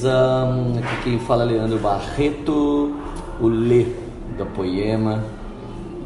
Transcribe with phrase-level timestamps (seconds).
[0.00, 0.48] beleza?
[0.78, 2.96] Aqui quem fala é Leandro Barreto,
[3.40, 3.86] o Lê
[4.38, 5.22] da Poema.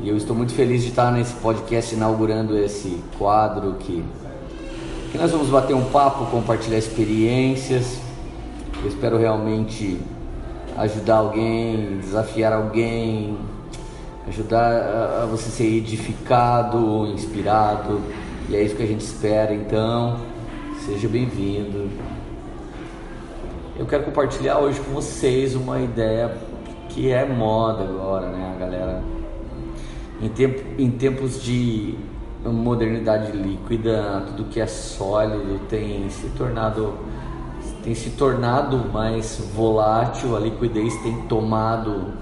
[0.03, 4.05] E eu estou muito feliz de estar nesse podcast inaugurando esse quadro que,
[5.13, 8.01] que nós vamos bater um papo, compartilhar experiências.
[8.83, 9.99] Eu espero realmente
[10.77, 13.39] ajudar alguém, desafiar alguém,
[14.27, 18.01] ajudar a você ser edificado, inspirado.
[18.49, 20.17] E é isso que a gente espera, então
[20.85, 21.89] seja bem-vindo.
[23.77, 26.33] Eu quero compartilhar hoje com vocês uma ideia
[26.91, 29.03] que é moda agora, né, galera?
[30.23, 31.97] Em, tempo, em tempos de
[32.45, 36.95] modernidade líquida, tudo que é sólido tem se tornado
[37.83, 42.15] tem se tornado mais volátil, a liquidez tem tomado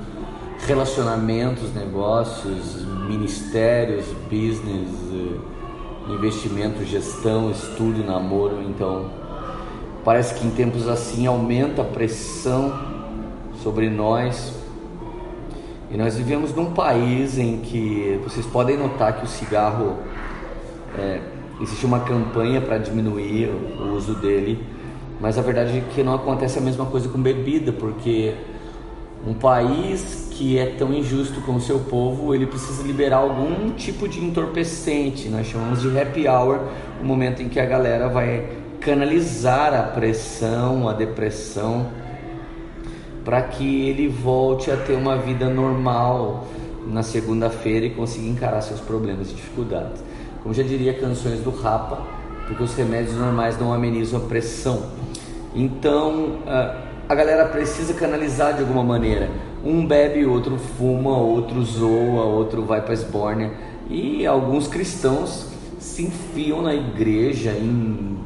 [0.67, 9.22] relacionamentos, negócios, ministérios, business, eh, investimento, gestão, estudo, namoro, então
[10.05, 12.73] Parece que em tempos assim aumenta a pressão
[13.63, 14.53] sobre nós.
[15.91, 19.99] E nós vivemos num país em que vocês podem notar que o cigarro
[20.99, 21.21] é,
[21.61, 24.65] existe uma campanha para diminuir o uso dele,
[25.21, 28.35] mas a verdade é que não acontece a mesma coisa com bebida, porque
[29.25, 34.09] um país que é tão injusto com o seu povo, ele precisa liberar algum tipo
[34.09, 35.29] de entorpecente.
[35.29, 36.59] Nós chamamos de happy hour,
[37.01, 41.87] o momento em que a galera vai canalizar a pressão, a depressão,
[43.25, 46.47] para que ele volte a ter uma vida normal
[46.87, 50.03] na segunda-feira e consiga encarar seus problemas e dificuldades.
[50.43, 52.03] Como já diria canções do Rapa,
[52.47, 54.83] porque os remédios normais não amenizam a pressão.
[55.55, 56.39] Então
[57.09, 59.31] a galera precisa canalizar de alguma maneira.
[59.65, 63.53] Um bebe, outro fuma, outro zoa, outro vai para esbórnia.
[63.89, 65.47] E alguns cristãos
[65.79, 68.19] se enfiam na igreja em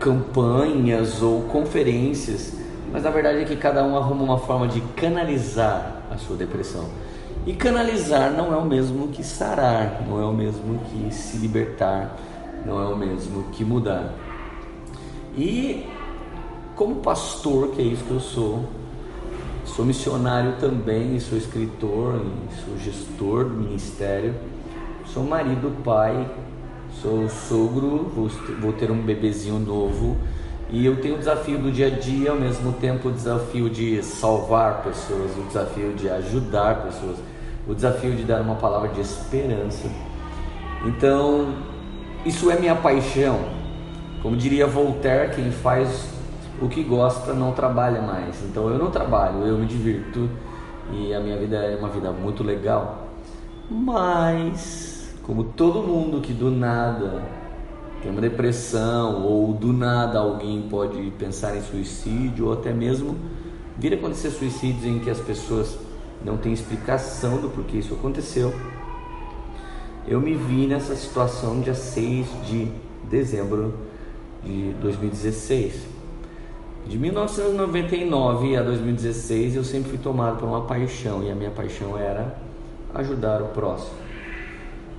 [0.00, 2.54] campanhas ou conferências,
[2.90, 6.88] mas na verdade é que cada um arruma uma forma de canalizar a sua depressão.
[7.46, 12.16] E canalizar não é o mesmo que sarar, não é o mesmo que se libertar,
[12.66, 14.12] não é o mesmo que mudar.
[15.36, 15.86] E
[16.74, 18.64] como pastor, que é isso que eu sou,
[19.64, 22.20] sou missionário também, sou escritor,
[22.64, 24.34] sou gestor do ministério,
[25.06, 26.26] sou marido, pai,
[27.00, 28.10] Sou sogro,
[28.60, 30.16] vou, ter um bebezinho novo
[30.70, 34.02] e eu tenho o desafio do dia a dia, ao mesmo tempo o desafio de
[34.02, 37.16] salvar pessoas, o desafio de ajudar pessoas,
[37.66, 39.88] o desafio de dar uma palavra de esperança.
[40.84, 41.54] Então,
[42.24, 43.38] isso é minha paixão.
[44.22, 46.10] Como diria Voltaire, quem faz
[46.60, 48.42] o que gosta não trabalha mais.
[48.44, 50.28] Então eu não trabalho, eu me divirto
[50.92, 53.08] e a minha vida é uma vida muito legal.
[53.70, 54.99] Mas
[55.30, 57.22] como todo mundo que do nada
[58.02, 63.16] tem uma depressão ou do nada alguém pode pensar em suicídio ou até mesmo
[63.78, 65.78] vir a acontecer suicídios em que as pessoas
[66.24, 68.52] não têm explicação do porquê isso aconteceu.
[70.04, 72.66] Eu me vi nessa situação dia 6 de
[73.08, 73.72] dezembro
[74.42, 75.74] de 2016.
[76.88, 81.96] De 1999 a 2016 eu sempre fui tomado por uma paixão e a minha paixão
[81.96, 82.36] era
[82.92, 83.99] ajudar o próximo.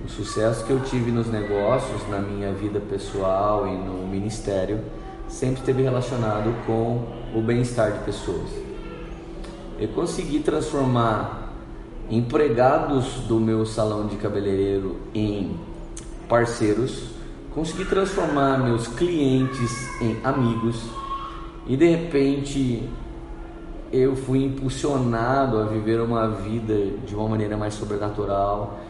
[0.04, 4.80] O sucesso que eu tive nos negócios, na minha vida pessoal e no ministério,
[5.28, 8.50] sempre esteve relacionado com o bem-estar de pessoas.
[9.78, 11.52] Eu consegui transformar
[12.10, 15.58] empregados do meu salão de cabeleireiro em
[16.28, 17.10] parceiros,
[17.54, 20.82] consegui transformar meus clientes em amigos
[21.66, 22.88] e de repente
[23.92, 26.74] eu fui impulsionado a viver uma vida
[27.06, 28.80] de uma maneira mais sobrenatural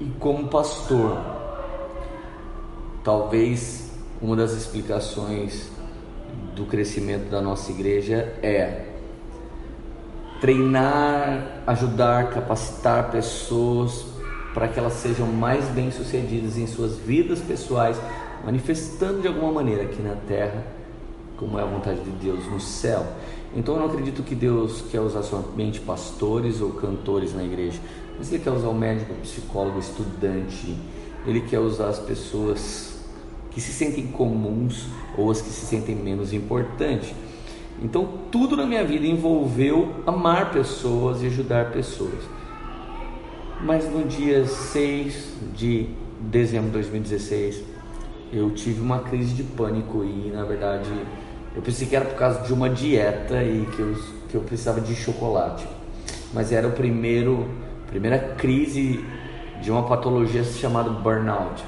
[0.00, 1.18] e como pastor,
[3.02, 3.90] talvez
[4.20, 5.70] uma das explicações
[6.54, 8.86] do crescimento da nossa igreja é
[10.40, 14.06] treinar, ajudar, capacitar pessoas
[14.54, 18.00] para que elas sejam mais bem-sucedidas em suas vidas pessoais,
[18.44, 20.64] manifestando de alguma maneira aqui na terra
[21.36, 23.06] como é a vontade de Deus no céu.
[23.54, 27.78] Então eu não acredito que Deus quer usar somente pastores ou cantores na igreja,
[28.18, 30.76] mas Ele quer usar o médico, o psicólogo, o estudante,
[31.26, 32.98] Ele quer usar as pessoas
[33.50, 34.86] que se sentem comuns
[35.16, 37.14] ou as que se sentem menos importantes.
[37.82, 42.22] Então tudo na minha vida envolveu amar pessoas e ajudar pessoas.
[43.60, 45.88] Mas no dia 6 de
[46.20, 47.62] dezembro de 2016,
[48.32, 50.90] eu tive uma crise de pânico e na verdade
[51.56, 53.96] eu pensei que era por causa de uma dieta e que eu,
[54.28, 55.66] que eu precisava de chocolate.
[56.32, 57.48] Mas era o primeiro,
[57.88, 59.04] primeira crise
[59.60, 61.64] de uma patologia chamada burnout.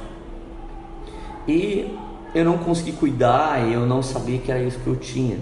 [1.49, 1.97] E
[2.35, 5.39] eu não consegui cuidar eu não sabia que era isso que eu tinha.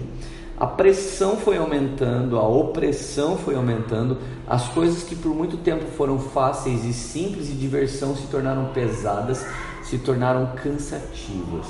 [0.57, 4.17] a pressão foi aumentando, a opressão foi aumentando,
[4.47, 9.45] as coisas que por muito tempo foram fáceis e simples e diversão se tornaram pesadas,
[9.83, 11.65] se tornaram cansativas.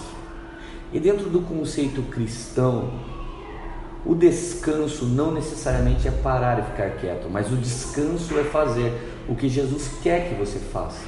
[0.91, 2.89] E dentro do conceito cristão,
[4.05, 8.93] o descanso não necessariamente é parar e ficar quieto, mas o descanso é fazer
[9.27, 11.01] o que Jesus quer que você faça.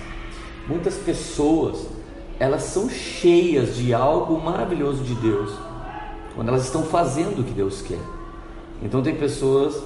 [0.67, 1.87] Muitas pessoas,
[2.39, 5.51] elas são cheias de algo maravilhoso de Deus,
[6.35, 7.99] quando elas estão fazendo o que Deus quer.
[8.81, 9.81] Então tem pessoas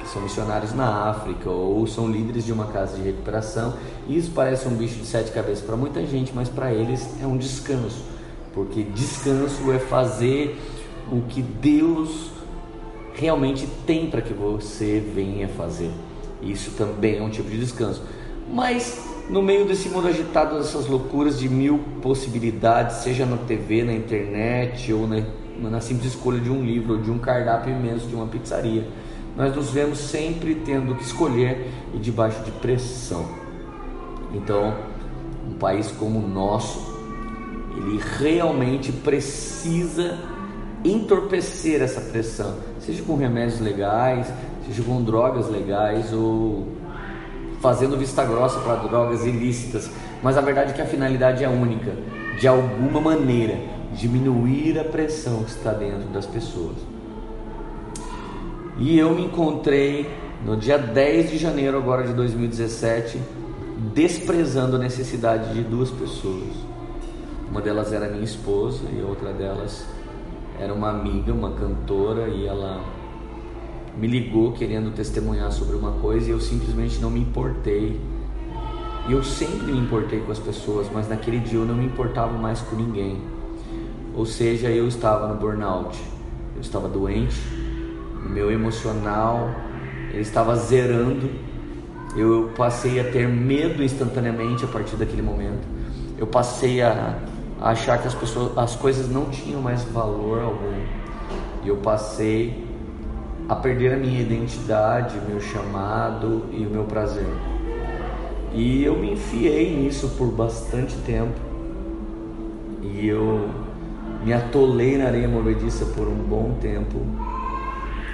[0.00, 3.74] que são missionários na África ou são líderes de uma casa de recuperação,
[4.08, 7.26] e isso parece um bicho de sete cabeças para muita gente, mas para eles é
[7.26, 8.02] um descanso,
[8.54, 10.58] porque descanso é fazer
[11.12, 12.35] o que Deus
[13.16, 15.90] realmente tem para que você venha fazer.
[16.42, 18.02] Isso também é um tipo de descanso.
[18.52, 23.92] Mas no meio desse mundo agitado, dessas loucuras de mil possibilidades, seja na TV, na
[23.92, 25.22] internet ou na,
[25.58, 28.86] na simples escolha de um livro ou de um cardápio imenso de uma pizzaria,
[29.36, 33.26] nós nos vemos sempre tendo que escolher e debaixo de pressão.
[34.32, 34.74] Então,
[35.48, 36.94] um país como o nosso,
[37.76, 40.18] ele realmente precisa
[40.84, 44.26] entorpecer essa pressão, seja com remédios legais,
[44.66, 46.68] seja com drogas legais ou
[47.60, 49.90] fazendo vista grossa para drogas ilícitas,
[50.22, 51.92] mas a verdade é que a finalidade é única,
[52.38, 53.58] de alguma maneira
[53.92, 56.76] diminuir a pressão que está dentro das pessoas.
[58.78, 60.08] E eu me encontrei
[60.44, 63.18] no dia 10 de janeiro agora de 2017
[63.94, 66.52] desprezando a necessidade de duas pessoas.
[67.50, 69.86] Uma delas era minha esposa e outra delas
[70.60, 72.82] era uma amiga, uma cantora, e ela
[73.96, 78.00] me ligou querendo testemunhar sobre uma coisa e eu simplesmente não me importei.
[79.08, 82.36] E eu sempre me importei com as pessoas, mas naquele dia eu não me importava
[82.36, 83.20] mais com ninguém.
[84.14, 85.98] Ou seja, eu estava no burnout,
[86.54, 87.36] eu estava doente,
[88.28, 89.50] meu emocional
[90.16, 91.30] ele estava zerando.
[92.16, 95.66] Eu passei a ter medo instantaneamente a partir daquele momento.
[96.16, 97.18] Eu passei a
[97.70, 100.80] achar que as pessoas, as coisas não tinham mais valor algum.
[101.64, 102.64] E eu passei
[103.48, 107.26] a perder a minha identidade, meu chamado e o meu prazer.
[108.52, 111.38] E eu me enfiei nisso por bastante tempo.
[112.82, 113.48] E eu
[114.24, 117.00] me atolei na areia movediça por um bom tempo,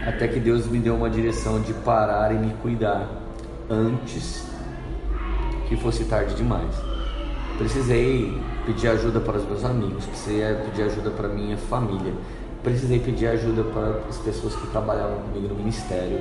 [0.07, 3.09] até que Deus me deu uma direção de parar e me cuidar
[3.71, 4.47] antes
[5.69, 6.75] que fosse tarde demais.
[7.57, 12.12] Precisei pedir ajuda para os meus amigos, precisei pedir ajuda para minha família,
[12.62, 16.20] precisei pedir ajuda para as pessoas que trabalhavam comigo no ministério.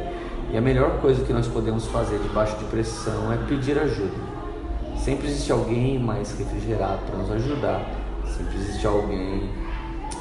[0.51, 4.15] E a melhor coisa que nós podemos fazer debaixo de pressão é pedir ajuda.
[4.97, 7.85] Sempre existe alguém mais refrigerado para nos ajudar.
[8.25, 9.49] Sempre existe alguém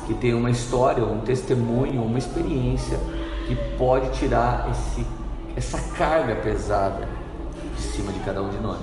[0.06, 2.98] que tem uma história, um testemunho, uma experiência
[3.46, 5.06] que pode tirar esse,
[5.56, 7.08] essa carga pesada
[7.76, 8.80] de cima de cada um de nós.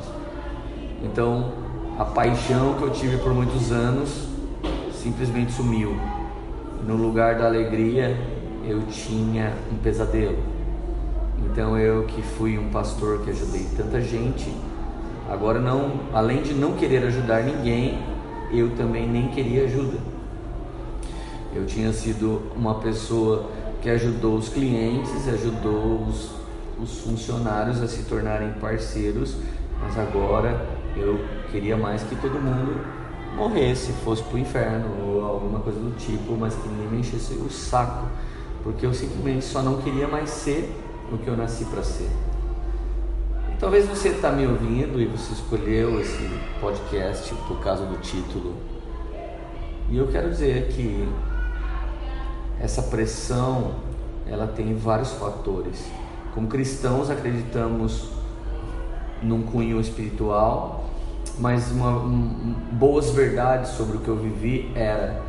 [1.04, 1.52] Então,
[1.98, 4.28] a paixão que eu tive por muitos anos
[4.94, 5.98] simplesmente sumiu.
[6.86, 8.16] No lugar da alegria,
[8.64, 10.38] eu tinha um pesadelo.
[11.44, 14.54] Então eu que fui um pastor que ajudei tanta gente,
[15.28, 17.98] agora não, além de não querer ajudar ninguém,
[18.52, 19.98] eu também nem queria ajuda.
[21.56, 23.50] Eu tinha sido uma pessoa
[23.82, 26.32] que ajudou os clientes, ajudou os,
[26.80, 29.36] os funcionários a se tornarem parceiros,
[29.82, 31.20] mas agora eu
[31.52, 32.80] queria mais que todo mundo
[33.36, 37.50] morresse, fosse pro inferno ou alguma coisa do tipo, mas que ninguém me enchesse o
[37.50, 38.08] saco,
[38.64, 40.70] porque eu simplesmente só não queria mais ser
[41.12, 42.10] o que eu nasci para ser.
[43.54, 48.56] E talvez você está me ouvindo e você escolheu esse podcast por causa do título.
[49.90, 51.08] E eu quero dizer que
[52.60, 53.76] essa pressão
[54.26, 55.86] ela tem vários fatores.
[56.34, 58.10] Como cristãos acreditamos
[59.22, 60.87] num cunho espiritual,
[61.40, 65.22] mas uma, um, boas verdades sobre o que eu vivi era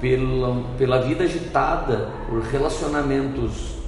[0.00, 3.82] pela, pela vida agitada, por relacionamentos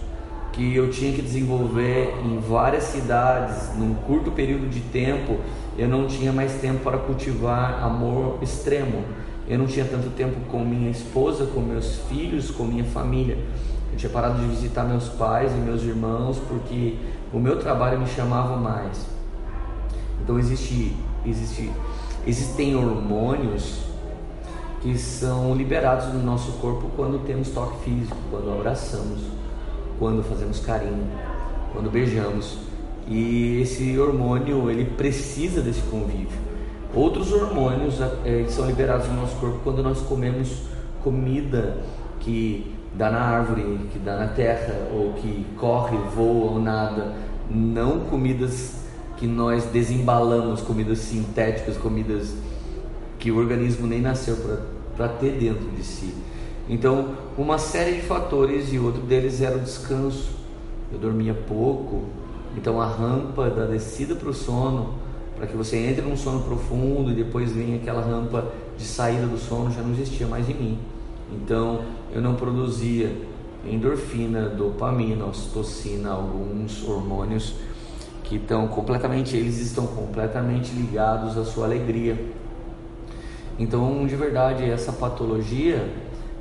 [0.53, 5.39] que eu tinha que desenvolver em várias cidades, num curto período de tempo,
[5.77, 9.03] eu não tinha mais tempo para cultivar amor extremo.
[9.47, 13.37] Eu não tinha tanto tempo com minha esposa, com meus filhos, com minha família.
[13.93, 16.97] Eu tinha parado de visitar meus pais e meus irmãos porque
[17.33, 19.07] o meu trabalho me chamava mais.
[20.23, 21.71] Então existe, existe,
[22.27, 23.85] existem hormônios
[24.81, 29.21] que são liberados no nosso corpo quando temos toque físico, quando abraçamos,
[29.99, 31.07] quando fazemos carinho,
[31.73, 32.59] quando beijamos.
[33.09, 36.39] E esse hormônio ele precisa desse convívio.
[36.95, 40.63] Outros hormônios é, são liberados no nosso corpo quando nós comemos
[41.03, 41.79] comida
[42.21, 47.15] que dá na árvore, que dá na terra, ou que corre, voa ou nada,
[47.51, 48.84] não comidas
[49.25, 52.35] que nós desembalamos, comidas sintéticas, comidas
[53.19, 54.37] que o organismo nem nasceu
[54.95, 56.15] para ter dentro de si.
[56.69, 60.33] Então, uma série de fatores e outro deles era o descanso.
[60.93, 62.03] Eu dormia pouco,
[62.55, 64.93] então a rampa da descida para o sono,
[65.39, 69.39] para que você entre num sono profundo e depois venha aquela rampa de saída do
[69.39, 70.79] sono, já não existia mais em mim.
[71.33, 71.81] Então,
[72.13, 73.11] eu não produzia
[73.67, 77.55] endorfina, dopamina, ocitocina, alguns hormônios
[78.25, 82.19] que estão completamente, eles estão completamente ligados à sua alegria.
[83.59, 85.89] Então, de verdade, essa patologia,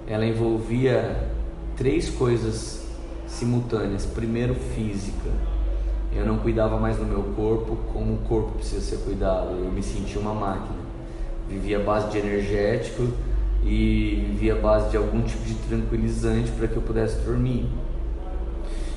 [0.08, 1.30] ela envolvia
[1.75, 2.88] três coisas
[3.28, 4.06] simultâneas.
[4.06, 5.30] Primeiro, física.
[6.16, 9.52] Eu não cuidava mais do meu corpo como o corpo precisa ser cuidado.
[9.52, 10.84] Eu me sentia uma máquina.
[11.50, 13.10] Vivia à base de energético
[13.63, 17.68] e vivia à base de algum tipo de tranquilizante para que eu pudesse dormir.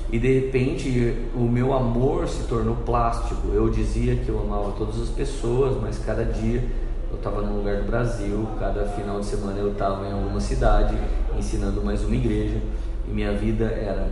[0.09, 3.49] E de repente o meu amor se tornou plástico.
[3.53, 6.63] Eu dizia que eu amava todas as pessoas, mas cada dia
[7.09, 10.97] eu estava num lugar do Brasil, cada final de semana eu estava em alguma cidade
[11.37, 12.59] ensinando mais uma igreja
[13.07, 14.07] e minha vida era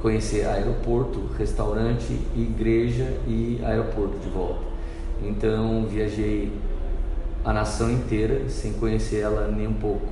[0.00, 4.64] conhecer aeroporto, restaurante, igreja e aeroporto de volta.
[5.22, 6.52] Então viajei
[7.44, 10.08] a nação inteira sem conhecer ela nem um pouco.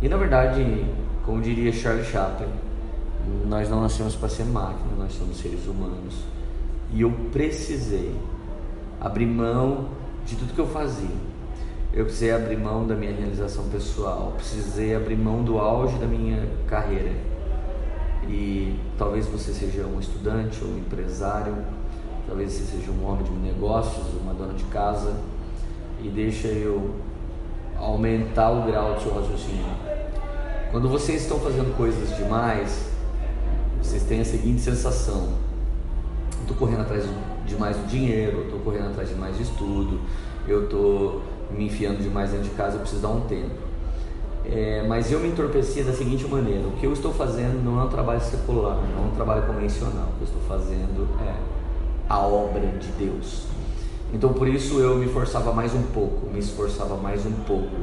[0.00, 0.86] E na verdade,
[1.24, 2.48] como diria Charlie Chaplin,
[3.46, 6.14] nós não nascemos para ser máquina, nós somos seres humanos.
[6.92, 8.14] E eu precisei
[9.00, 9.88] abrir mão
[10.26, 11.16] de tudo que eu fazia.
[11.92, 16.46] Eu precisei abrir mão da minha realização pessoal, precisei abrir mão do auge da minha
[16.66, 17.12] carreira.
[18.28, 21.56] E talvez você seja um estudante ou um empresário,
[22.26, 25.14] talvez você seja um homem de negócios, uma dona de casa,
[26.02, 26.94] e deixa eu
[27.78, 29.66] aumentar o grau do seu raciocínio.
[30.70, 32.90] Quando vocês estão fazendo coisas demais,
[33.88, 35.28] vocês têm a seguinte sensação:
[36.42, 37.04] estou correndo atrás
[37.46, 40.00] de mais dinheiro, estou correndo atrás de mais estudo,
[40.46, 43.68] eu estou me enfiando demais dentro de casa, eu preciso dar um tempo.
[44.44, 47.84] É, mas eu me entorpecia da seguinte maneira: o que eu estou fazendo não é
[47.84, 50.08] um trabalho secular, não é um trabalho convencional.
[50.08, 51.34] O que eu estou fazendo é
[52.08, 53.46] a obra de Deus.
[54.12, 57.76] Então por isso eu me forçava mais um pouco, me esforçava mais um pouco.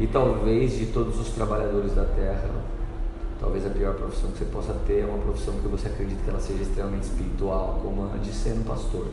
[0.00, 2.48] E talvez de todos os trabalhadores da terra,
[3.40, 6.30] talvez a pior profissão que você possa ter é uma profissão que você acredita que
[6.30, 9.06] ela seja extremamente espiritual, como a de ser um pastor.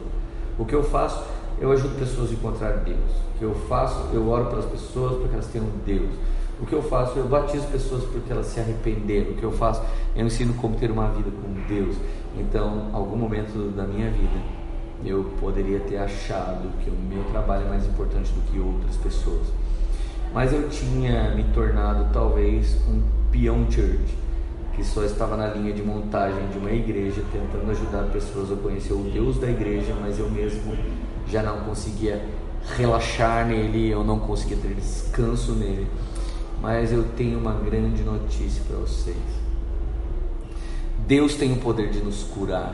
[0.58, 1.24] O que eu faço,
[1.60, 3.12] eu ajudo pessoas a encontrar Deus.
[3.36, 6.14] O que eu faço, eu oro pelas pessoas para que elas tenham Deus.
[6.62, 9.32] O que eu faço, eu batizo pessoas porque elas se arrependeram.
[9.32, 9.82] O que eu faço,
[10.16, 11.98] eu ensino como ter uma vida com Deus.
[12.38, 14.40] Então, algum momento da minha vida,
[15.04, 19.48] eu poderia ter achado que o meu trabalho é mais importante do que outras pessoas.
[20.34, 23.02] Mas eu tinha me tornado talvez um
[23.70, 24.18] church,
[24.76, 28.94] que só estava na linha de montagem de uma igreja, tentando ajudar pessoas a conhecer
[28.94, 30.76] o Deus da igreja, mas eu mesmo
[31.28, 32.24] já não conseguia
[32.76, 35.88] relaxar nele, eu não conseguia ter descanso nele.
[36.62, 39.16] Mas eu tenho uma grande notícia para vocês.
[41.08, 42.74] Deus tem o poder de nos curar.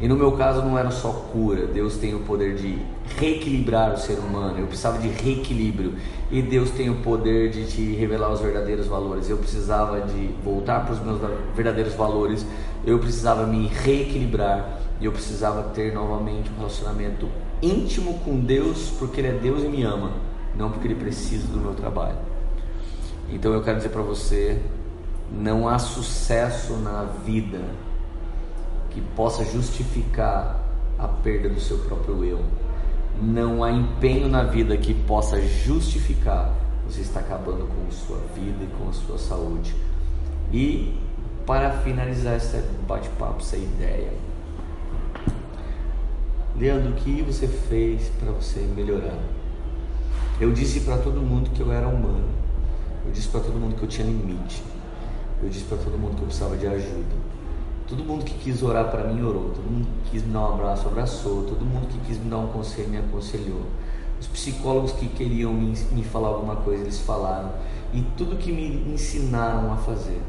[0.00, 2.78] E no meu caso não era só cura, Deus tem o poder de
[3.18, 4.58] reequilibrar o ser humano.
[4.58, 5.94] Eu precisava de reequilíbrio
[6.30, 9.28] e Deus tem o poder de te revelar os verdadeiros valores.
[9.28, 11.20] Eu precisava de voltar para os meus
[11.54, 12.46] verdadeiros valores.
[12.86, 17.28] Eu precisava me reequilibrar e eu precisava ter novamente um relacionamento
[17.60, 20.12] íntimo com Deus, porque Ele é Deus e me ama,
[20.56, 22.16] não porque Ele precisa do meu trabalho.
[23.28, 24.62] Então eu quero dizer para você:
[25.30, 27.60] não há sucesso na vida
[28.90, 30.60] que possa justificar
[30.98, 32.40] a perda do seu próprio eu.
[33.20, 36.54] Não há empenho na vida que possa justificar
[36.86, 39.74] você estar acabando com a sua vida e com a sua saúde.
[40.52, 40.98] E
[41.46, 44.12] para finalizar esse bate-papo, essa ideia,
[46.56, 49.18] Leandro, o que você fez para você melhorar?
[50.40, 52.28] Eu disse para todo mundo que eu era humano.
[53.06, 54.62] Eu disse para todo mundo que eu tinha limite.
[55.42, 57.29] Eu disse para todo mundo que eu precisava de ajuda.
[57.90, 60.54] Todo mundo que quis orar para mim orou, todo mundo que quis me dar um
[60.54, 63.62] abraço abraçou, todo mundo que quis me dar um conselho me aconselhou.
[64.20, 67.50] Os psicólogos que queriam me, me falar alguma coisa, eles falaram.
[67.92, 70.22] E tudo que me ensinaram a fazer,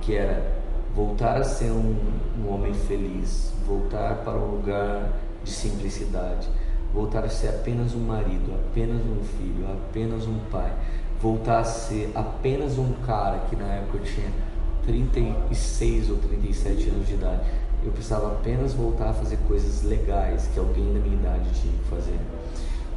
[0.00, 0.56] que era
[0.94, 1.96] voltar a ser um,
[2.40, 5.12] um homem feliz, voltar para um lugar
[5.44, 6.48] de simplicidade,
[6.94, 10.72] voltar a ser apenas um marido, apenas um filho, apenas um pai,
[11.20, 14.45] voltar a ser apenas um cara que na época eu tinha
[14.86, 17.42] 36 ou 37 anos de idade.
[17.84, 21.84] Eu precisava apenas voltar a fazer coisas legais que alguém da minha idade tinha que
[21.90, 22.18] fazer.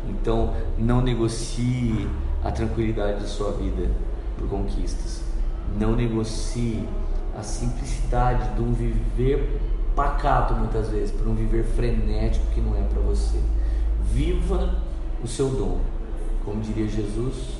[0.08, 2.08] Então, não negocie
[2.43, 3.91] a tranquilidade da sua vida
[4.38, 5.22] por conquistas.
[5.77, 6.88] Não negocie
[7.38, 9.60] a simplicidade de um viver
[9.96, 13.38] pacato muitas vezes por um viver frenético que não é para você.
[14.12, 14.81] Viva
[15.24, 15.79] o seu dom.
[16.46, 17.59] Como diria Jesus,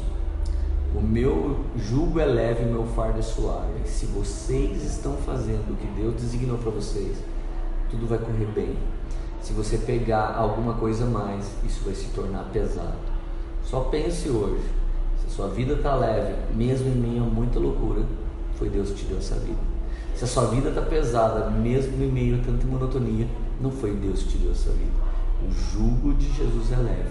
[0.96, 3.80] o meu jugo é leve o meu fardo é suave.
[3.86, 7.18] Se vocês estão fazendo o que Deus designou para vocês,
[7.90, 8.76] tudo vai correr bem.
[9.42, 12.98] Se você pegar alguma coisa a mais, isso vai se tornar pesado.
[13.64, 14.64] Só pense hoje.
[15.22, 18.04] Se a sua vida está leve, mesmo em meio a muita loucura,
[18.56, 19.60] foi Deus que te deu essa vida.
[20.16, 23.28] Se a sua vida está pesada, mesmo em meio a tanta monotonia,
[23.62, 24.92] não foi Deus que te deu essa vida.
[25.48, 27.10] O jugo de Jesus é leve,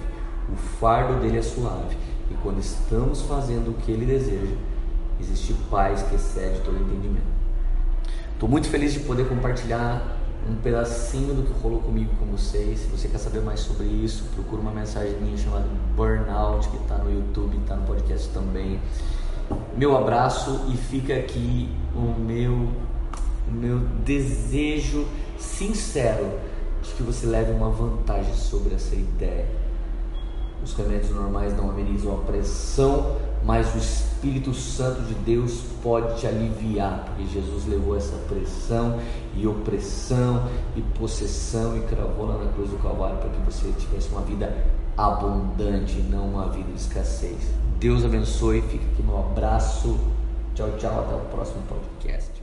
[0.52, 1.97] o fardo dele é suave.
[2.30, 4.54] E quando estamos fazendo o que ele deseja,
[5.20, 7.26] existe paz que excede todo entendimento.
[8.32, 10.16] Estou muito feliz de poder compartilhar
[10.49, 12.80] um pedacinho do que rolou comigo com vocês.
[12.80, 15.66] Se você quer saber mais sobre isso, procura uma mensagem minha chamada
[15.97, 18.80] Burnout, que está no YouTube, está no podcast também.
[19.76, 22.52] Meu abraço e fica aqui o meu,
[23.49, 25.06] o meu desejo
[25.38, 26.38] sincero
[26.82, 29.47] de que você leve uma vantagem sobre essa ideia.
[30.62, 36.26] Os remédios normais não amenizam a pressão, mas o Espírito Santo de Deus pode te
[36.26, 38.98] aliviar, porque Jesus levou essa pressão
[39.34, 44.08] e opressão e possessão e cravou lá na cruz do Calvário para que você tivesse
[44.08, 44.52] uma vida
[44.96, 47.38] abundante, não uma vida de escassez.
[47.78, 49.96] Deus abençoe, fica aqui meu abraço.
[50.54, 52.38] Tchau, tchau, até o próximo podcast.